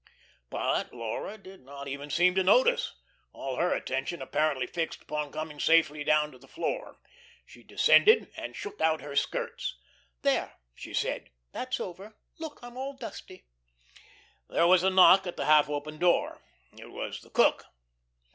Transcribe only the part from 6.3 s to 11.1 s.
to the floor. She descended and shook out her skirts. "There," she